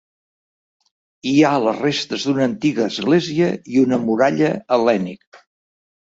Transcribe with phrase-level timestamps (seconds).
[1.31, 5.43] Hi ha les restes d'una antiga església i una muralla hel·lènica.